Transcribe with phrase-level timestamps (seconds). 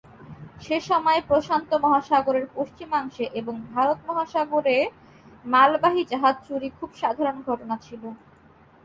[0.61, 4.77] সে সময়ে প্রশান্ত মহাসাগরের পশ্চিমাংশে এবং ভারত মহাসাগরে
[5.45, 8.03] মালবাহী জাহাজ চুরি খুব সাধারণ ঘটনা ছিল।